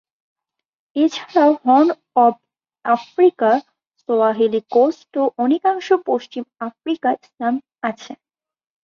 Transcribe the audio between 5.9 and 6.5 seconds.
পশ্চিম